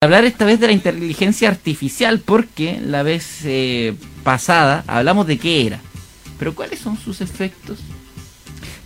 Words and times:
hablar 0.00 0.24
esta 0.24 0.44
vez 0.44 0.60
de 0.60 0.68
la 0.68 0.72
inteligencia 0.72 1.48
artificial 1.48 2.20
porque 2.24 2.78
la 2.80 3.02
vez 3.02 3.40
eh, 3.44 3.96
pasada 4.22 4.84
hablamos 4.86 5.26
de 5.26 5.38
qué 5.38 5.66
era. 5.66 5.80
Pero 6.38 6.54
¿cuáles 6.54 6.78
son 6.78 6.96
sus 6.96 7.20
efectos? 7.20 7.80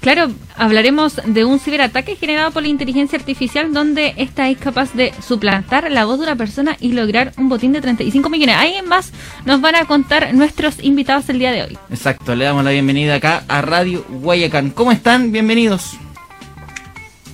Claro, 0.01 0.31
hablaremos 0.57 1.21
de 1.27 1.45
un 1.45 1.61
ciberataque 1.61 2.17
generado 2.17 2.51
por 2.51 2.63
la 2.63 2.71
inteligencia 2.71 3.19
artificial 3.19 3.75
donde 3.75 4.15
esta 4.17 4.49
es 4.49 4.57
capaz 4.57 4.95
de 4.95 5.13
suplantar 5.21 5.91
la 5.91 6.07
voz 6.07 6.19
de 6.19 6.25
una 6.25 6.37
persona 6.37 6.79
y 6.81 6.93
lograr 6.93 7.35
un 7.37 7.51
botín 7.51 7.73
de 7.75 7.83
35 7.83 8.31
millones. 8.31 8.57
Ahí 8.57 8.73
en 8.73 8.89
más 8.89 9.13
nos 9.45 9.61
van 9.61 9.75
a 9.75 9.85
contar 9.85 10.33
nuestros 10.33 10.83
invitados 10.83 11.29
el 11.29 11.39
día 11.39 11.53
de 11.53 11.65
hoy. 11.65 11.79
Exacto, 11.91 12.35
le 12.35 12.47
damos 12.47 12.65
la 12.65 12.71
bienvenida 12.71 13.17
acá 13.17 13.45
a 13.49 13.61
Radio 13.61 14.03
Guayacán. 14.09 14.71
¿Cómo 14.71 14.93
están? 14.93 15.31
Bienvenidos. 15.31 15.93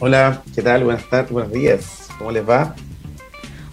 Hola, 0.00 0.42
¿qué 0.52 0.62
tal? 0.62 0.82
Buenas 0.82 1.08
tardes, 1.08 1.30
buenos 1.30 1.52
días. 1.52 2.08
¿Cómo 2.18 2.32
les 2.32 2.46
va? 2.46 2.74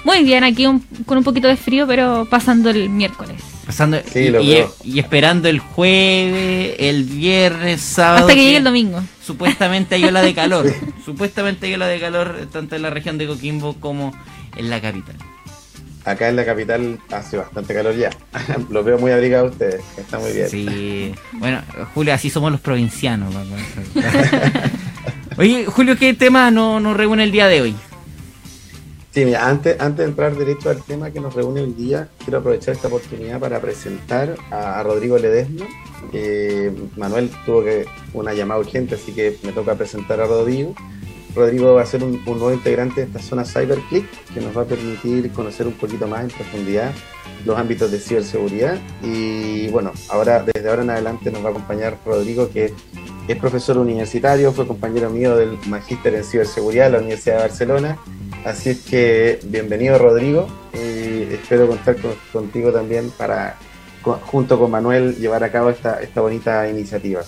Muy 0.06 0.24
bien, 0.24 0.44
aquí 0.44 0.66
con 1.06 1.18
un 1.18 1.24
poquito 1.24 1.48
de 1.48 1.58
frío, 1.58 1.88
pero 1.88 2.27
pasando 2.30 2.70
el 2.70 2.90
miércoles. 2.90 3.41
Pasando 3.66 3.98
y, 4.14 5.00
esperando 5.00 5.50
el 5.50 5.58
jueves, 5.58 6.76
el 6.78 7.04
viernes, 7.05 7.81
sábado. 7.81 8.28
Hasta 8.28 8.36
que, 8.36 8.44
llegue 8.44 8.58
el 8.58 8.64
domingo. 8.64 9.02
Supuestamente 9.26 9.95
hay 9.95 10.05
ola 10.05 10.22
de 10.22 10.34
calor. 10.36 10.72
supuestamente 11.04 11.66
hay 11.66 11.73
ola 11.73 11.88
de 11.88 12.00
calor 12.00 12.48
tanto 12.54 12.76
en 12.76 12.84
la 12.84 12.91
región 12.91 13.18
de 13.18 13.26
Coquimbo 13.26 13.73
como 13.80 14.14
en 14.55 14.70
la 14.70 14.80
capital. 14.80 15.16
Acá 16.06 16.30
en 16.30 16.36
la 16.36 16.45
capital 16.45 17.00
hace 17.12 17.38
bastante 17.38 17.73
calor 17.73 17.95
ya. 17.95 18.12
Lo 18.70 18.84
veo 18.84 19.00
muy 19.00 19.12
abrigado 19.12 19.48
ustedes. 19.48 19.81
Está 19.98 20.20
muy 20.20 20.34
bien. 20.34 20.50
Sí. 20.50 21.16
Bueno, 21.34 21.64
Julio, 21.95 22.14
así 22.14 22.30
somos 22.30 22.52
los 22.52 22.62
provincianos. 22.62 23.34
Oye, 25.38 25.66
Julio, 25.66 25.98
¿qué 25.98 26.14
tema 26.14 26.52
nos 26.52 26.95
reúne 26.95 27.23
el 27.23 27.31
día 27.31 27.48
de 27.48 27.62
hoy? 27.62 27.76
Sí, 29.16 29.24
mira, 29.24 29.48
antes, 29.48 29.80
antes 29.80 30.00
de 30.00 30.10
entrar 30.10 30.36
derecho 30.36 30.70
al 30.70 30.84
tema 30.84 31.10
que 31.10 31.22
nos 31.22 31.34
reúne 31.34 31.62
hoy 31.62 31.72
día, 31.72 32.10
quiero 32.26 32.40
aprovechar 32.40 32.76
esta 32.76 32.90
oportunidad 32.90 33.40
para 33.40 33.62
presentar 33.62 34.36
a, 34.52 34.84
Rodrigo 34.84 35.17
Ledesma. 35.17 35.66
Manuel 36.98 37.31
tuvo 37.45 37.64
que 37.64 37.86
una 38.14 38.34
llamada 38.34 38.59
urgente, 38.59 38.95
así 38.95 39.14
que 39.14 39.38
me 39.44 39.54
toca 39.54 39.76
presentar 39.76 40.20
a 40.20 40.26
Rodrigo. 40.26 40.76
Rodrigo 41.34 41.76
va 41.76 41.84
a 41.84 41.86
ser 41.86 42.04
un, 42.04 42.26
nuevo 42.26 42.52
integrante 42.52 43.06
de 43.06 43.08
esta 43.08 43.20
zona 43.20 43.45
CyberClick 43.45 44.06
que 44.34 44.42
nos 44.42 44.58
va 44.58 44.64
a 44.64 44.66
permitir 44.66 45.32
conocer 45.32 45.66
un 45.66 45.76
poquito 45.76 46.09
más 46.09 46.26
en 46.26 46.32
profundidad 46.32 46.92
los 47.45 47.58
ámbitos 47.58 47.92
de 47.92 48.00
ciberseguridad. 48.00 48.78
Y 49.02 49.70
bueno, 49.70 49.94
ahora 50.09 50.44
desde 50.44 50.70
ahora 50.70 50.82
en 50.82 50.89
adelante 50.89 51.32
nos 51.32 51.42
va 51.42 51.48
a 51.48 51.52
acompañar 51.52 51.98
Rodrigo, 52.06 52.50
que 52.50 52.73
es 53.30 53.38
profesor 53.38 53.78
universitario, 53.78 54.52
fue 54.52 54.67
compañero 54.67 55.09
mío 55.09 55.38
del 55.38 55.58
magíster 55.67 56.16
en 56.16 56.26
ciberseguridad 56.26 56.88
de 56.88 56.92
la 56.92 56.98
Universidad 56.98 57.38
de 57.38 57.42
Barcelona 57.44 57.98
Así 58.46 58.70
es 58.70 58.82
que 58.82 59.40
bienvenido 59.46 59.98
Rodrigo 59.98 60.48
y 60.72 61.34
espero 61.34 61.68
contar 61.68 61.96
contigo 62.32 62.72
también 62.72 63.10
para, 63.18 63.58
junto 64.04 64.60
con 64.60 64.70
Manuel, 64.70 65.16
llevar 65.16 65.44
a 65.44 65.52
cabo 65.52 65.72
esta, 65.72 66.00
esta 66.00 66.22
bonita 66.22 66.70
iniciativa. 66.70 67.23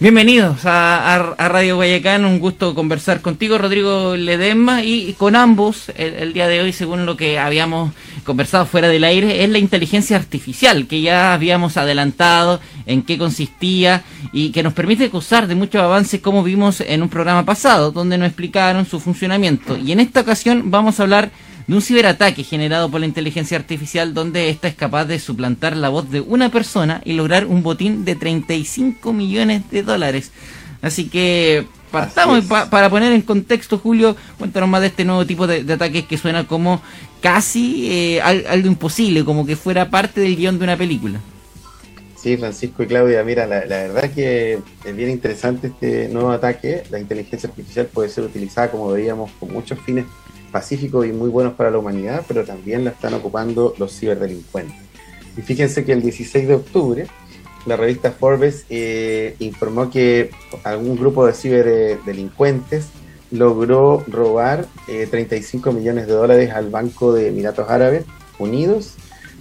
Bienvenidos 0.00 0.60
a, 0.64 1.34
Radio 1.36 1.74
Guayacán, 1.74 2.24
un 2.24 2.38
gusto 2.38 2.72
conversar 2.72 3.20
contigo, 3.20 3.58
Rodrigo 3.58 4.14
Ledesma, 4.14 4.84
y 4.84 5.14
con 5.14 5.34
ambos 5.34 5.90
el, 5.96 6.32
día 6.32 6.46
de 6.46 6.60
hoy, 6.60 6.72
según 6.72 7.04
lo 7.04 7.16
que 7.16 7.40
habíamos 7.40 7.92
conversado 8.22 8.64
fuera 8.64 8.86
del 8.86 9.02
aire, 9.02 9.42
es 9.42 9.50
la 9.50 9.58
inteligencia 9.58 10.16
artificial, 10.16 10.86
que 10.86 11.00
ya 11.00 11.34
habíamos 11.34 11.76
adelantado 11.76 12.60
en 12.86 13.02
qué 13.02 13.18
consistía 13.18 14.04
y 14.32 14.52
que 14.52 14.62
nos 14.62 14.72
permite 14.72 15.08
gozar 15.08 15.48
de 15.48 15.56
muchos 15.56 15.82
avances 15.82 16.20
como 16.20 16.44
vimos 16.44 16.80
en 16.80 17.02
un 17.02 17.08
programa 17.08 17.44
pasado, 17.44 17.90
donde 17.90 18.18
nos 18.18 18.28
explicaron 18.28 18.86
su 18.86 19.00
funcionamiento. 19.00 19.76
Y 19.76 19.90
en 19.90 19.98
esta 19.98 20.20
ocasión 20.20 20.70
vamos 20.70 21.00
a 21.00 21.02
hablar 21.02 21.32
de 21.68 21.74
un 21.74 21.82
ciberataque 21.82 22.42
generado 22.42 22.90
por 22.90 23.00
la 23.00 23.06
inteligencia 23.06 23.58
artificial 23.58 24.14
donde 24.14 24.48
ésta 24.48 24.68
es 24.68 24.74
capaz 24.74 25.04
de 25.04 25.18
suplantar 25.18 25.76
la 25.76 25.90
voz 25.90 26.10
de 26.10 26.22
una 26.22 26.50
persona 26.50 27.02
y 27.04 27.12
lograr 27.12 27.44
un 27.44 27.62
botín 27.62 28.06
de 28.06 28.16
35 28.16 29.12
millones 29.12 29.70
de 29.70 29.82
dólares. 29.82 30.32
Así 30.80 31.10
que 31.10 31.66
partamos 31.90 32.46
para 32.46 32.88
poner 32.88 33.12
en 33.12 33.20
contexto, 33.20 33.78
Julio, 33.78 34.16
cuéntanos 34.38 34.68
más 34.70 34.80
de 34.80 34.86
este 34.86 35.04
nuevo 35.04 35.26
tipo 35.26 35.46
de, 35.46 35.70
ataques 35.70 36.06
que 36.06 36.16
suena 36.16 36.46
como 36.46 36.80
casi 37.20 37.88
eh, 37.90 38.22
algo 38.22 38.66
imposible, 38.66 39.22
como 39.22 39.44
que 39.44 39.54
fuera 39.54 39.90
parte 39.90 40.22
del 40.22 40.36
guion 40.36 40.58
de 40.58 40.64
una 40.64 40.76
película. 40.76 41.20
Sí, 42.16 42.36
Francisco 42.38 42.82
y 42.82 42.86
Claudia, 42.86 43.22
mira, 43.24 43.46
la, 43.46 43.66
la 43.66 43.76
verdad 43.76 44.10
que 44.10 44.58
es 44.84 44.96
bien 44.96 45.10
interesante 45.10 45.68
este 45.68 46.08
nuevo 46.08 46.30
ataque. 46.30 46.82
La 46.90 46.98
inteligencia 46.98 47.48
artificial 47.48 47.86
puede 47.86 48.08
ser 48.08 48.24
utilizada, 48.24 48.70
como 48.70 48.88
veíamos, 48.88 49.30
con 49.38 49.52
muchos 49.52 49.78
fines 49.80 50.06
pacíficos 50.50 51.06
y 51.06 51.12
muy 51.12 51.28
buenos 51.28 51.54
para 51.54 51.70
la 51.70 51.78
humanidad, 51.78 52.24
pero 52.26 52.44
también 52.44 52.84
la 52.84 52.90
están 52.90 53.14
ocupando 53.14 53.74
los 53.78 53.98
ciberdelincuentes. 53.98 54.76
Y 55.36 55.42
fíjense 55.42 55.84
que 55.84 55.92
el 55.92 56.02
16 56.02 56.48
de 56.48 56.54
octubre 56.54 57.06
la 57.66 57.76
revista 57.76 58.12
Forbes 58.12 58.64
eh, 58.70 59.36
informó 59.40 59.90
que 59.90 60.30
algún 60.64 60.96
grupo 60.96 61.26
de 61.26 61.34
ciberdelincuentes 61.34 62.86
logró 63.30 64.02
robar 64.06 64.66
35 64.86 65.68
eh, 65.68 65.72
millones 65.74 66.06
de 66.06 66.14
dólares 66.14 66.50
al 66.50 66.70
Banco 66.70 67.12
de 67.12 67.28
Emiratos 67.28 67.68
Árabes 67.68 68.04
Unidos 68.38 68.94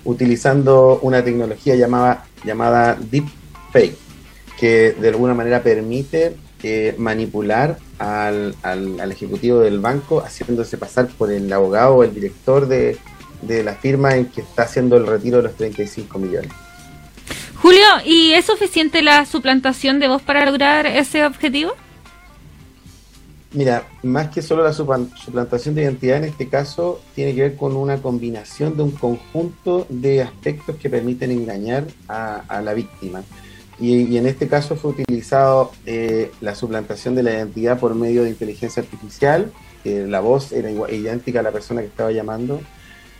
utilizando 0.03 1.00
una 1.01 1.23
tecnología 1.23 1.75
llamada, 1.75 2.25
llamada 2.44 2.97
Deepfake, 3.00 3.97
que 4.59 4.94
de 4.94 5.09
alguna 5.09 5.34
manera 5.34 5.63
permite 5.63 6.35
eh, 6.63 6.95
manipular 6.97 7.78
al, 8.00 8.56
al, 8.63 9.12
ejecutivo 9.12 9.59
del 9.59 9.79
banco 9.79 10.22
haciéndose 10.22 10.78
pasar 10.78 11.07
por 11.07 11.31
el 11.31 11.51
abogado 11.53 11.95
o 11.95 12.03
el 12.03 12.13
director 12.13 12.68
de, 12.68 12.97
de 13.41 13.63
la 13.63 13.75
firma 13.75 14.16
en 14.16 14.25
que 14.25 14.41
está 14.41 14.63
haciendo 14.63 14.97
el 14.97 15.06
retiro 15.06 15.38
de 15.38 15.44
los 15.44 15.56
35 15.56 16.19
millones. 16.19 16.51
Julio, 17.62 17.85
¿y 18.06 18.31
es 18.34 18.46
suficiente 18.46 19.01
la 19.01 19.25
suplantación 19.25 20.00
de 20.00 20.07
voz 20.07 20.22
para 20.22 20.46
lograr 20.46 20.85
ese 20.85 21.25
objetivo? 21.25 21.73
Mira, 23.53 23.88
más 24.03 24.29
que 24.29 24.41
solo 24.41 24.63
la 24.63 24.73
suplantación 24.73 25.73
de 25.73 25.84
identidad, 25.84 26.17
en 26.17 26.25
este 26.25 26.50
caso 26.50 27.01
tiene 27.16 27.34
que 27.34 27.41
ver 27.41 27.56
con 27.56 27.75
una 27.75 27.97
combinación 27.97 28.75
de 28.75 28.84
un 28.84 28.91
conjunto 28.91 29.88
de 29.90 30.22
aspectos 30.22 30.75
que 30.75 30.90
permiten 30.90 31.31
engañar 31.31 31.85
a 32.07 32.62
la 32.62 32.73
víctima. 32.73 33.23
Y, 33.80 34.18
en 34.18 34.26
este 34.26 34.48
caso 34.48 34.76
fue 34.76 34.92
utilizado 34.92 35.72
eh, 35.86 36.32
la 36.42 36.56
suplantación 36.56 37.14
de 37.16 37.24
la 37.24 37.32
identidad 37.32 37.80
por 37.80 37.94
medio 37.94 38.24
de 38.24 38.30
inteligencia 38.30 38.82
artificial, 38.82 39.52
la 39.84 40.20
voz 40.20 40.52
era 40.52 40.70
idéntica 40.70 41.40
a 41.40 41.44
la 41.44 41.52
persona 41.52 41.82
que 41.82 41.88
estaba 41.88 42.12
llamando. 42.12 42.60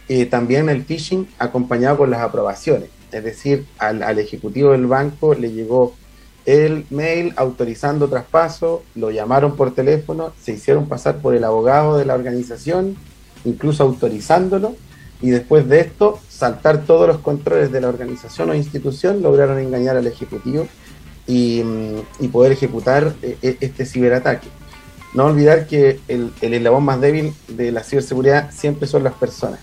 Eh, 0.10 0.26
también 0.26 0.70
el 0.70 0.84
phishing 0.84 1.28
acompañado 1.38 1.98
con 1.98 2.10
las 2.10 2.22
aprobaciones, 2.22 2.90
es 3.12 3.24
decir, 3.24 3.66
al, 3.78 4.04
al, 4.04 4.20
ejecutivo 4.20 4.72
del 4.72 4.88
banco 4.88 5.34
le 5.34 5.52
llegó 5.52 5.94
el 6.46 6.86
mail 6.90 7.34
autorizando 7.36 8.08
traspaso, 8.08 8.84
lo 8.96 9.12
llamaron 9.12 9.58
por 9.58 9.74
teléfono, 9.74 10.32
se 10.42 10.54
hicieron 10.54 10.88
pasar 10.88 11.18
por 11.18 11.36
el 11.36 11.44
abogado 11.44 11.98
de 11.98 12.06
la 12.06 12.16
organización, 12.16 12.96
incluso 13.44 13.84
autorizándolo, 13.84 14.76
y 15.22 15.30
después 15.30 15.68
de 15.68 15.82
esto 15.82 16.20
saltar 16.30 16.86
todos 16.86 17.08
los 17.08 17.20
controles 17.20 17.72
de 17.72 17.82
la 17.82 17.90
organización 17.90 18.50
o 18.50 18.56
institución, 18.56 19.22
lograron 19.22 19.60
engañar 19.60 19.98
al 19.98 20.08
ejecutivo 20.08 20.68
y, 21.26 21.64
mm, 21.64 22.28
poder 22.30 22.52
ejecutar 22.52 23.16
eh, 23.22 23.38
eh, 23.42 23.58
este 23.62 23.86
ciberataque. 23.86 24.48
No 25.14 25.26
olvidar 25.26 25.68
que 25.68 26.00
el, 26.08 26.32
el 26.42 26.54
eslabón 26.54 26.84
más 26.84 27.02
débil 27.02 27.34
de 27.48 27.72
la 27.72 27.84
ciberseguridad 27.84 28.52
siempre 28.52 28.88
son 28.88 29.04
las 29.04 29.14
personas. 29.14 29.60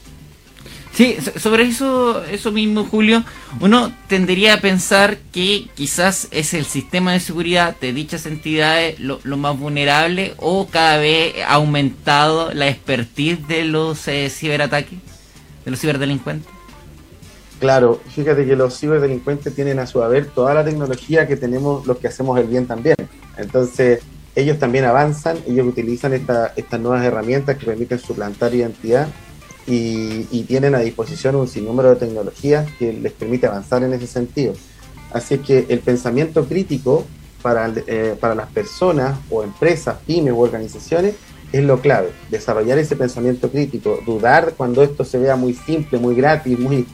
Sí, 0.94 1.16
sobre 1.38 1.64
eso, 1.64 2.24
eso 2.24 2.52
mismo, 2.52 2.84
Julio, 2.84 3.24
uno 3.60 3.92
tendría 4.06 4.54
a 4.54 4.60
pensar 4.60 5.18
que 5.32 5.66
quizás 5.74 6.28
es 6.30 6.54
el 6.54 6.64
sistema 6.66 7.12
de 7.12 7.18
seguridad 7.18 7.74
de 7.80 7.92
dichas 7.92 8.26
entidades 8.26 9.00
lo, 9.00 9.18
más 9.36 9.58
vulnerable 9.58 10.34
o 10.36 10.68
cada 10.68 10.98
vez 10.98 11.34
ha 11.44 11.54
aumentado 11.54 12.54
la 12.54 12.68
expertise 12.68 13.44
de 13.48 13.64
los 13.64 14.06
eh, 14.06 14.30
ciberataques, 14.30 15.00
de 15.64 15.70
los 15.70 15.80
ciberdelincuentes. 15.80 16.50
Claro, 17.60 18.00
fíjate 18.14 18.44
que 18.44 18.56
los 18.56 18.78
ciberdelincuentes 18.78 19.54
tienen 19.54 19.78
a 19.78 19.86
su 19.86 20.02
haber 20.02 20.26
toda 20.26 20.54
la 20.54 20.64
tecnología 20.64 21.26
que 21.26 21.36
tenemos 21.36 21.86
los 21.86 21.98
que 21.98 22.08
hacemos 22.08 22.38
el 22.38 22.46
bien 22.46 22.66
también. 22.66 22.96
Entonces, 23.38 24.00
ellos 24.34 24.58
también 24.58 24.84
avanzan, 24.84 25.38
ellos 25.46 25.66
utilizan 25.66 26.12
estas 26.12 26.80
nuevas 26.80 27.04
herramientas 27.04 27.56
que 27.56 27.66
permiten 27.66 27.98
suplantar 27.98 28.54
identidad 28.54 29.08
y, 29.66 30.42
tienen 30.44 30.74
a 30.74 30.80
disposición 30.80 31.36
un 31.36 31.48
sinnúmero 31.48 31.90
de 31.90 31.96
tecnologías 31.96 32.70
que 32.78 32.92
les 32.92 33.12
permite 33.12 33.46
avanzar 33.46 33.82
en 33.82 33.92
ese 33.94 34.06
sentido. 34.06 34.52
Así 35.12 35.38
que 35.38 35.66
el 35.68 35.78
pensamiento 35.78 36.44
crítico 36.44 37.06
para, 37.40 37.72
eh, 37.86 38.16
para 38.20 38.34
las 38.34 38.50
personas 38.50 39.18
o 39.30 39.42
empresas, 39.42 39.96
pymes 40.06 40.34
o 40.34 40.38
organizaciones 40.38 41.14
es 41.54 41.64
lo 41.64 41.80
clave. 41.80 42.10
Desarrollar 42.30 42.78
ese 42.78 42.96
pensamiento 42.96 43.50
crítico, 43.50 44.00
dudar 44.04 44.54
cuando 44.56 44.82
esto 44.82 45.04
se 45.04 45.18
vea 45.18 45.36
muy 45.36 45.54
simple, 45.54 45.98
muy 45.98 46.14
gratis, 46.14 46.58
muy 46.58 46.86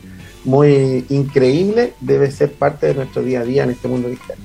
muy 0.44 1.04
increíble 1.10 1.92
debe 2.00 2.30
ser 2.30 2.52
parte 2.52 2.86
de 2.86 2.94
nuestro 2.94 3.22
día 3.22 3.40
a 3.40 3.44
día 3.44 3.64
en 3.64 3.70
este 3.70 3.88
mundo 3.88 4.08
digital. 4.08 4.36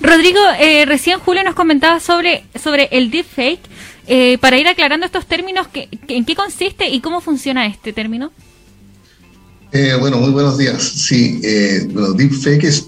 Rodrigo, 0.00 0.40
eh, 0.58 0.86
recién 0.86 1.18
Julio 1.18 1.44
nos 1.44 1.54
comentaba 1.54 2.00
sobre, 2.00 2.44
sobre 2.62 2.88
el 2.92 3.10
deepfake. 3.10 3.60
Eh, 4.08 4.38
para 4.38 4.56
ir 4.56 4.68
aclarando 4.68 5.04
estos 5.04 5.26
términos, 5.26 5.66
¿qué, 5.68 5.88
¿en 6.08 6.24
qué 6.24 6.36
consiste 6.36 6.88
y 6.88 7.00
cómo 7.00 7.20
funciona 7.20 7.66
este 7.66 7.92
término? 7.92 8.30
Eh, 9.72 9.94
bueno, 9.98 10.18
muy 10.18 10.30
buenos 10.30 10.56
días. 10.56 10.80
Sí, 10.80 11.40
eh, 11.42 11.86
bueno, 11.90 12.12
deepfake 12.12 12.64
es, 12.64 12.86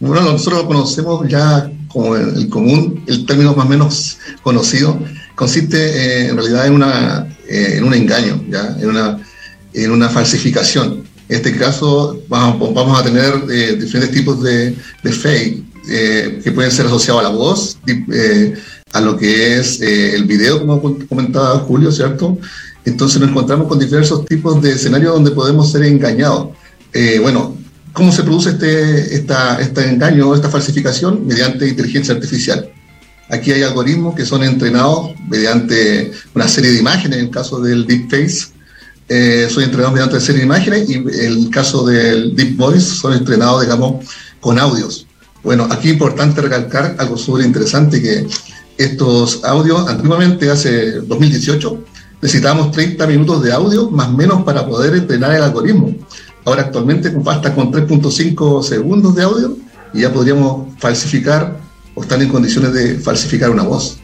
bueno, 0.00 0.32
nosotros 0.32 0.62
lo 0.62 0.66
conocemos 0.66 1.28
ya 1.28 1.70
como 1.88 2.16
el, 2.16 2.48
común, 2.48 3.04
el 3.06 3.26
término 3.26 3.54
más 3.54 3.66
o 3.66 3.68
menos 3.68 4.18
conocido, 4.42 4.98
consiste 5.36 5.76
eh, 5.78 6.28
en 6.30 6.36
realidad 6.36 6.66
en, 6.66 6.72
una, 6.72 7.28
en 7.48 7.84
un 7.84 7.94
engaño, 7.94 8.44
¿ya? 8.50 8.76
En, 8.80 8.88
una, 8.88 9.20
en 9.72 9.90
una 9.92 10.08
falsificación. 10.08 11.04
En 11.28 11.36
este 11.36 11.56
caso 11.56 12.20
vamos, 12.28 13.00
a 13.00 13.04
tener 13.04 13.46
diferentes 13.78 14.10
tipos 14.10 14.42
de, 14.42 14.74
fake 15.04 15.64
que 16.42 16.52
pueden 16.52 16.72
ser 16.72 16.86
asociados 16.86 17.20
a 17.20 17.28
la 17.28 17.28
voz, 17.28 17.78
a 18.92 19.00
lo 19.00 19.16
que 19.16 19.58
es 19.58 19.80
el 19.80 20.24
video, 20.24 20.58
como 20.60 20.80
comentaba 21.08 21.60
Julio, 21.60 21.92
¿cierto? 21.92 22.38
Entonces 22.86 23.20
nos 23.20 23.30
encontramos 23.30 23.66
con 23.66 23.80
diversos 23.80 24.24
tipos 24.26 24.62
de 24.62 24.72
escenarios 24.72 25.12
donde 25.12 25.32
podemos 25.32 25.70
ser 25.70 25.82
engañados. 25.82 26.50
Eh, 26.92 27.18
bueno, 27.20 27.56
¿cómo 27.92 28.12
se 28.12 28.22
produce 28.22 28.50
este, 28.50 29.14
esta, 29.14 29.60
este 29.60 29.90
engaño, 29.90 30.32
esta 30.34 30.48
falsificación? 30.48 31.26
Mediante 31.26 31.68
inteligencia 31.68 32.14
artificial. 32.14 32.70
Aquí 33.28 33.52
hay 33.52 33.62
algoritmos 33.62 34.14
que 34.14 34.24
son 34.24 34.44
entrenados 34.44 35.10
mediante 35.28 36.12
una 36.34 36.46
serie 36.46 36.70
de 36.72 36.78
imágenes, 36.78 37.18
en 37.18 37.24
el 37.26 37.30
caso 37.30 37.60
del 37.60 37.86
deepface, 37.86 38.48
eh, 39.08 39.46
son 39.50 39.62
entrenados 39.62 39.94
mediante 39.94 40.16
una 40.16 40.24
serie 40.24 40.40
de 40.40 40.46
imágenes 40.46 40.90
y 40.90 40.94
en 40.94 41.08
el 41.08 41.50
caso 41.50 41.86
del 41.86 42.34
deep 42.34 42.56
voice 42.56 42.96
son 42.96 43.12
entrenados, 43.12 43.62
digamos, 43.62 44.04
con 44.40 44.58
audios. 44.58 45.06
Bueno, 45.44 45.68
aquí 45.70 45.88
es 45.88 45.94
importante 45.94 46.40
recalcar 46.40 46.96
algo 46.98 47.16
súper 47.16 47.46
interesante 47.46 48.02
que 48.02 48.26
estos 48.78 49.44
audios, 49.44 49.88
antiguamente, 49.88 50.50
hace 50.50 51.00
2018, 51.02 51.84
necesitábamos 52.20 52.72
30 52.72 53.06
minutos 53.06 53.42
de 53.44 53.52
audio 53.52 53.88
más 53.90 54.08
o 54.08 54.12
menos 54.12 54.42
para 54.42 54.66
poder 54.66 54.94
entrenar 54.94 55.34
el 55.34 55.42
algoritmo. 55.42 55.94
Ahora 56.44 56.62
actualmente 56.62 57.10
basta 57.10 57.54
con 57.54 57.72
3.5 57.72 58.62
segundos 58.62 59.14
de 59.14 59.22
audio 59.22 59.56
y 59.94 60.00
ya 60.00 60.12
podríamos 60.12 60.74
falsificar 60.78 61.60
o 61.96 62.02
estar 62.02 62.22
en 62.22 62.28
condiciones 62.28 62.72
de 62.72 63.00
falsificar 63.00 63.50
una 63.50 63.64
voz. 63.64 63.98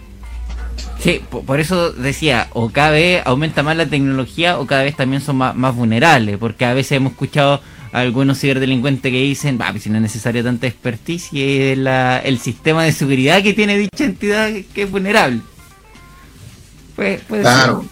Sí, 1.01 1.21
por 1.29 1.61
eso 1.61 1.93
decía, 1.93 2.49
o 2.53 2.71
cada 2.71 2.91
vez 2.91 3.23
aumenta 3.25 3.63
más 3.63 3.77
la 3.77 3.87
tecnología 3.87 4.59
o 4.59 4.67
cada 4.67 4.83
vez 4.83 4.97
también 4.97 5.23
son 5.23 5.37
más, 5.37 5.77
vulnerables, 5.77 6.39
porque 6.39 6.65
a 6.65 6.75
veces 6.75 6.93
hemos 6.93 7.13
escuchado 7.13 7.61
a 7.93 8.01
algunos 8.01 8.41
ciberdelincuentes 8.41 9.13
que 9.13 9.21
dicen, 9.21 9.59
va, 9.61 9.71
pues 9.71 9.85
si 9.85 9.91
no 9.91 9.97
es 9.97 10.03
necesaria 10.03 10.43
tanta 10.43 10.67
expertise 10.67 11.33
y 11.33 11.43
el 11.43 12.39
sistema 12.41 12.83
de 12.83 12.93
seguridad 12.93 13.43
que 13.43 13.53
tiene 13.53 13.79
dicha 13.79 14.05
entidad 14.05 14.51
que 14.75 14.83
es 14.83 14.91
vulnerable. 14.91 15.41
Pues, 16.97 17.21
claro 17.29 17.85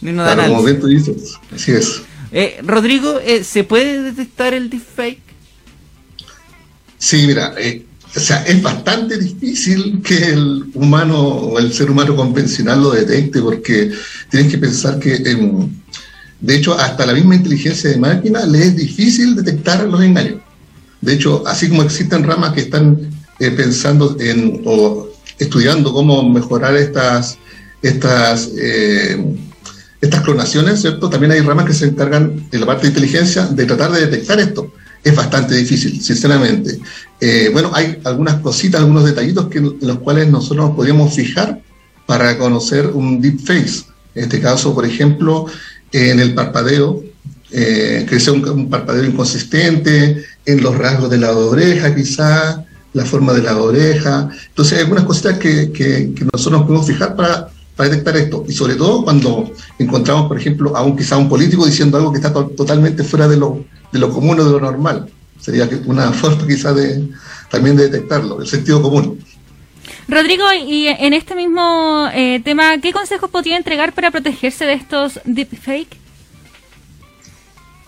claro, 0.00 0.42
como 0.48 0.62
bien 0.62 0.80
tú 0.80 0.86
dices, 0.86 1.34
así 1.54 1.72
es. 1.72 2.02
Eh, 2.32 2.60
Rodrigo, 2.62 3.18
eh, 3.20 3.44
¿se 3.44 3.64
puede 3.64 4.02
detectar 4.02 4.54
el 4.54 4.68
deepfake? 4.68 5.20
Sí, 6.98 7.26
mira, 7.26 7.54
eh, 7.58 7.84
o 8.14 8.20
sea, 8.20 8.42
es 8.44 8.62
bastante 8.62 9.18
difícil 9.18 10.00
que 10.02 10.16
el 10.16 10.64
humano 10.74 11.18
o 11.18 11.58
el 11.58 11.72
ser 11.72 11.90
humano 11.90 12.16
convencional 12.16 12.82
lo 12.82 12.90
detecte 12.90 13.42
porque 13.42 13.90
tienes 14.30 14.50
que 14.50 14.58
pensar 14.58 14.98
que, 14.98 15.18
de 16.40 16.54
hecho, 16.54 16.78
hasta 16.78 17.06
la 17.06 17.12
misma 17.12 17.34
inteligencia 17.34 17.90
de 17.90 17.98
máquina 17.98 18.46
le 18.46 18.62
es 18.62 18.76
difícil 18.76 19.34
detectar 19.36 19.84
los 19.84 20.02
engaños. 20.02 20.40
De 21.00 21.14
hecho, 21.14 21.46
así 21.46 21.68
como 21.68 21.82
existen 21.82 22.24
ramas 22.24 22.52
que 22.52 22.62
están 22.62 23.10
pensando 23.38 24.16
en 24.18 24.62
o 24.64 25.08
estudiando 25.38 25.92
cómo 25.92 26.28
mejorar 26.28 26.74
estas, 26.76 27.38
estas 27.82 28.50
estas 30.00 30.22
clonaciones, 30.22 30.80
¿cierto? 30.80 31.08
También 31.08 31.32
hay 31.32 31.40
ramas 31.40 31.66
que 31.66 31.72
se 31.72 31.86
encargan 31.86 32.48
en 32.50 32.60
la 32.60 32.66
parte 32.66 32.82
de 32.82 32.88
inteligencia 32.88 33.46
de 33.46 33.66
tratar 33.66 33.92
de 33.92 34.06
detectar 34.06 34.38
esto. 34.40 34.72
Es 35.06 35.14
bastante 35.14 35.54
difícil, 35.54 36.02
sinceramente. 36.02 36.80
Eh, 37.20 37.48
bueno, 37.52 37.70
hay 37.72 38.00
algunas 38.02 38.40
cositas, 38.40 38.80
algunos 38.80 39.04
detallitos 39.04 39.46
que, 39.46 39.58
en 39.58 39.76
los 39.80 40.00
cuales 40.00 40.26
nosotros 40.26 40.66
nos 40.66 40.74
podríamos 40.74 41.14
fijar 41.14 41.62
para 42.06 42.36
conocer 42.36 42.88
un 42.88 43.20
deep 43.20 43.38
face. 43.38 43.84
En 44.16 44.24
este 44.24 44.40
caso, 44.40 44.74
por 44.74 44.84
ejemplo, 44.84 45.46
en 45.92 46.18
el 46.18 46.34
parpadeo, 46.34 47.04
eh, 47.52 48.04
que 48.08 48.18
sea 48.18 48.32
un, 48.32 48.68
parpadeo 48.68 49.04
inconsistente, 49.04 50.24
en 50.44 50.60
los 50.60 50.76
rasgos 50.76 51.08
de 51.08 51.18
la 51.18 51.30
oreja 51.30 51.94
quizá, 51.94 52.64
la 52.92 53.04
forma 53.04 53.32
de 53.32 53.42
la 53.42 53.56
oreja. 53.58 54.28
Entonces 54.48 54.76
hay 54.76 54.80
algunas 54.86 55.04
cositas 55.04 55.38
que, 55.38 55.70
que, 55.70 56.14
que 56.16 56.26
nosotros 56.32 56.50
nos 56.50 56.62
podemos 56.62 56.84
fijar 56.84 57.14
para 57.14 57.48
para 57.76 57.90
detectar 57.90 58.16
esto. 58.16 58.44
Y 58.48 58.52
sobre 58.52 58.74
todo 58.74 59.04
cuando 59.04 59.52
encontramos, 59.78 60.28
por 60.28 60.38
ejemplo, 60.38 60.76
a 60.76 60.82
un 60.82 60.96
quizá 60.96 61.16
un 61.16 61.28
político 61.28 61.66
diciendo 61.66 61.98
algo 61.98 62.10
que 62.10 62.18
está 62.18 62.32
totalmente 62.32 63.04
fuera 63.04 63.28
de 63.28 63.36
lo, 63.36 63.64
de 63.92 63.98
lo 63.98 64.10
común 64.10 64.40
o 64.40 64.44
de 64.44 64.50
lo 64.50 64.60
normal. 64.60 65.08
Sería 65.40 65.68
una 65.86 66.12
forma 66.12 66.46
quizá 66.46 66.72
de 66.72 67.08
también 67.50 67.76
de 67.76 67.88
detectarlo, 67.88 68.40
el 68.40 68.46
sentido 68.46 68.82
común. 68.82 69.22
Rodrigo, 70.08 70.44
y 70.52 70.86
en 70.88 71.12
este 71.14 71.34
mismo 71.34 72.08
eh, 72.12 72.40
tema, 72.44 72.80
¿qué 72.80 72.92
consejos 72.92 73.30
podría 73.30 73.56
entregar 73.56 73.92
para 73.92 74.10
protegerse 74.10 74.64
de 74.64 74.72
estos 74.72 75.20
deepfake? 75.24 75.96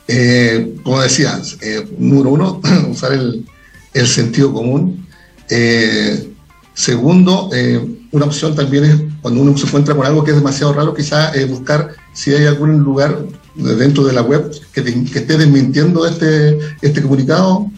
Eh, 0.06 0.74
como 0.82 1.00
decías, 1.00 1.58
eh, 1.60 1.86
número 1.98 2.30
uno, 2.30 2.60
usar 2.90 3.12
el, 3.12 3.44
el 3.94 4.06
sentido 4.06 4.52
común. 4.52 5.06
Eh, 5.50 6.28
Segundo, 6.78 7.50
eh, 7.52 7.84
una 8.12 8.26
opción 8.26 8.54
también 8.54 8.84
es 8.84 8.96
cuando 9.20 9.42
uno 9.42 9.56
se 9.56 9.66
encuentra 9.66 9.94
con 9.94 10.06
algo 10.06 10.24
que 10.24 10.30
es 10.30 10.36
demasiado 10.36 10.72
raro, 10.72 10.94
quizá 10.94 11.34
eh, 11.34 11.44
buscar 11.44 11.94
si 12.12 12.32
hay 12.32 12.46
algún 12.46 12.78
lugar 12.82 13.24
dentro 13.54 14.04
de 14.04 14.12
la 14.12 14.22
web 14.22 14.50
que, 14.72 14.80
esté 14.80 15.36
desmintiendo 15.36 16.06
este, 16.06 16.58
este 16.80 17.02
comunicado. 17.02 17.70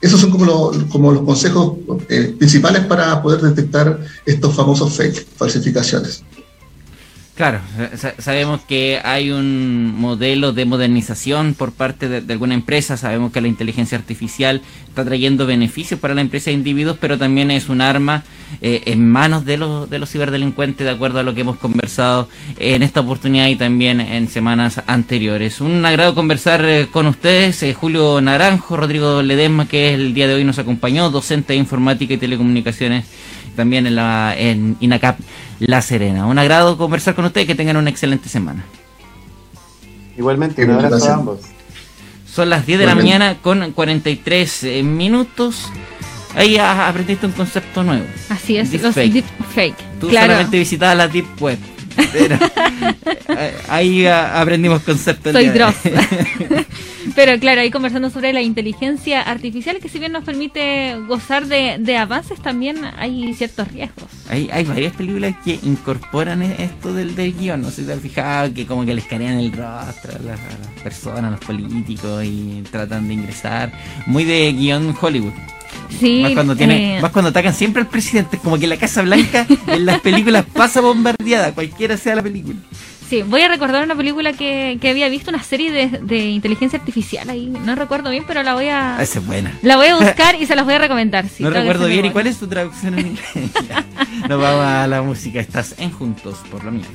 Esos 0.00 0.20
son 0.20 0.30
como, 0.30 0.72
como 0.90 1.12
los 1.12 1.22
consejos 1.22 1.78
eh, 2.08 2.34
principales 2.38 2.84
para 2.86 3.20
poder 3.22 3.40
detectar 3.40 3.98
estos 4.24 4.54
famosos 4.54 4.92
fake, 4.94 5.26
falsificaciones. 5.36 6.22
Claro, 7.38 7.60
sabemos 8.18 8.62
que 8.62 9.00
hay 9.04 9.30
un 9.30 9.94
modelo 9.96 10.52
de 10.52 10.64
modernización 10.64 11.54
por 11.54 11.70
parte 11.70 12.08
de, 12.08 12.32
alguna 12.32 12.54
empresa, 12.54 12.96
sabemos 12.96 13.30
que 13.30 13.40
la 13.40 13.46
inteligencia 13.46 13.96
artificial 13.96 14.60
está 14.88 15.04
trayendo 15.04 15.46
beneficios 15.46 16.00
para 16.00 16.16
la 16.16 16.20
empresa 16.20 16.50
de 16.50 16.54
individuos, 16.54 16.98
pero 17.00 17.16
también 17.16 17.52
es 17.52 17.68
un 17.68 17.80
arma 17.80 18.24
eh, 18.60 18.82
en 18.86 19.08
manos 19.08 19.44
de 19.44 19.56
los, 19.56 19.88
de 19.88 20.00
los 20.00 20.10
ciberdelincuentes, 20.10 20.84
de 20.84 20.90
acuerdo 20.90 21.20
a 21.20 21.22
lo 21.22 21.32
que 21.32 21.42
hemos 21.42 21.58
conversado 21.58 22.28
en 22.58 22.82
esta 22.82 23.02
oportunidad 23.02 23.46
y 23.46 23.54
también 23.54 24.00
en 24.00 24.26
semanas 24.26 24.82
anteriores. 24.88 25.60
Un 25.60 25.86
agrado 25.86 26.16
conversar 26.16 26.64
eh, 26.64 26.88
con 26.90 27.06
ustedes, 27.06 27.62
eh, 27.62 27.72
Julio 27.72 28.20
Naranjo, 28.20 28.76
Rodrigo 28.76 29.22
Ledesma, 29.22 29.68
que 29.68 29.94
el 29.94 30.12
día 30.12 30.26
de 30.26 30.34
hoy 30.34 30.42
nos 30.42 30.58
acompañó, 30.58 31.08
docente 31.08 31.52
de 31.52 31.60
informática 31.60 32.14
y 32.14 32.18
telecomunicaciones 32.18 33.04
también 33.54 33.86
en, 33.86 33.96
la, 33.96 34.34
en 34.36 34.76
INACAP 34.80 35.18
La 35.60 35.82
Serena. 35.82 36.26
Un 36.26 36.38
agrado 36.38 36.76
conversar 36.78 37.14
con 37.14 37.24
ustedes, 37.24 37.46
que 37.46 37.54
tengan 37.54 37.76
una 37.76 37.90
excelente 37.90 38.28
semana. 38.28 38.64
Igualmente, 40.16 40.64
un 40.64 40.72
abrazo 40.72 41.10
a 41.10 41.14
ambos. 41.14 41.40
Son 42.26 42.50
las 42.50 42.66
10 42.66 42.80
de 42.80 42.86
la 42.86 42.94
mañana 42.94 43.36
con 43.42 43.72
43 43.72 44.64
eh, 44.64 44.82
minutos. 44.82 45.70
Ahí 46.34 46.58
aprendiste 46.58 47.26
un 47.26 47.32
concepto 47.32 47.82
nuevo. 47.82 48.04
Así 48.28 48.56
es, 48.56 48.70
deep 48.70 48.82
los 48.82 48.94
fake. 48.94 49.24
fake. 49.54 49.76
Tú 50.00 50.08
solamente 50.08 50.58
visitabas 50.58 50.96
la 50.96 51.08
deep 51.08 51.26
web. 51.40 51.58
Eh, 51.98 53.54
ahí 53.68 54.06
aprendimos 54.06 54.82
conceptos. 54.82 55.32
Soy 55.32 55.48
Dross. 55.48 55.74
Pero 57.14 57.38
claro, 57.40 57.60
ahí 57.60 57.70
conversando 57.70 58.10
sobre 58.10 58.32
la 58.32 58.42
inteligencia 58.42 59.22
artificial, 59.22 59.78
que 59.80 59.88
si 59.88 59.98
bien 59.98 60.12
nos 60.12 60.24
permite 60.24 60.96
gozar 61.06 61.46
de, 61.46 61.96
avances, 61.96 62.40
también 62.40 62.78
hay 62.96 63.34
ciertos 63.34 63.68
riesgos. 63.72 64.04
Hay, 64.28 64.48
hay 64.52 64.64
varias 64.64 64.94
películas 64.94 65.34
que 65.44 65.58
incorporan 65.62 66.42
e-, 66.42 66.64
esto 66.64 66.92
del, 66.92 67.14
del 67.14 67.36
guion, 67.36 67.62
no 67.62 67.70
sé 67.70 67.82
si 67.82 67.86
te 67.86 67.92
has 67.94 68.00
fijado, 68.00 68.52
que 68.54 68.66
como 68.66 68.84
que 68.84 68.94
les 68.94 69.04
carean 69.04 69.38
el 69.38 69.52
rostro 69.52 70.12
a 70.12 70.22
las, 70.22 70.40
personas, 70.82 71.24
a 71.24 71.30
los 71.30 71.40
políticos 71.40 72.24
y 72.24 72.62
tratan 72.70 73.08
de 73.08 73.14
ingresar. 73.14 73.72
Muy 74.06 74.24
de 74.24 74.52
guion 74.52 74.94
Hollywood. 75.00 75.32
Sí, 75.98 76.20
más 76.22 76.32
cuando 76.32 76.54
tiene, 76.54 76.98
eh, 76.98 77.02
cuando 77.12 77.30
atacan 77.30 77.54
siempre 77.54 77.82
al 77.82 77.88
presidente, 77.88 78.38
como 78.38 78.58
que 78.58 78.66
la 78.66 78.76
Casa 78.76 79.02
Blanca 79.02 79.46
en 79.66 79.86
las 79.86 80.00
películas 80.00 80.44
pasa 80.52 80.80
bombardeada, 80.80 81.52
cualquiera 81.52 81.96
sea 81.96 82.16
la 82.16 82.22
película. 82.22 82.56
Sí, 83.08 83.22
voy 83.22 83.40
a 83.40 83.48
recordar 83.48 83.82
una 83.82 83.96
película 83.96 84.34
que, 84.34 84.76
que 84.82 84.90
había 84.90 85.08
visto, 85.08 85.30
una 85.30 85.42
serie 85.42 85.72
de, 85.72 85.98
de, 86.02 86.26
inteligencia 86.26 86.78
artificial 86.78 87.30
ahí. 87.30 87.46
No 87.46 87.74
recuerdo 87.74 88.10
bien, 88.10 88.24
pero 88.26 88.42
la 88.42 88.52
voy 88.52 88.68
a. 88.68 88.98
Ah, 88.98 89.02
esa 89.02 89.20
es 89.20 89.26
buena. 89.26 89.54
La 89.62 89.76
voy 89.76 89.86
a 89.86 89.96
buscar 89.98 90.34
y 90.40 90.44
se 90.44 90.54
las 90.54 90.66
voy 90.66 90.74
a 90.74 90.78
recomendar. 90.78 91.24
no 91.38 91.48
recuerdo 91.50 91.86
bien. 91.86 92.04
¿Y 92.04 92.10
cuál 92.10 92.26
es 92.26 92.36
tu 92.36 92.46
traducción 92.46 92.98
en 92.98 93.06
inglés? 93.06 93.28
Nos 94.28 94.40
vamos 94.40 94.64
a 94.66 94.86
la 94.86 95.00
música. 95.00 95.40
Estás 95.40 95.74
en 95.78 95.90
Juntos 95.90 96.36
por 96.50 96.64
lo 96.64 96.72
mismo. 96.72 96.92